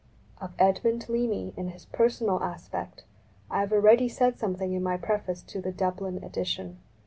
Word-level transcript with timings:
Of 0.41 0.53
Edmund 0.57 1.07
Leamy, 1.09 1.53
in 1.55 1.67
his 1.67 1.85
personal 1.85 2.41
aspect, 2.41 3.03
I 3.51 3.59
have 3.59 3.71
already 3.71 4.09
said 4.09 4.39
something 4.39 4.73
in 4.73 4.81
my 4.81 4.97
preface 4.97 5.43
to 5.43 5.61
the 5.61 5.71
Dublin 5.71 6.23
edition. 6.23 6.79